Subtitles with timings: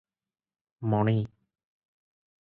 [0.93, 1.19] ମଣି!-"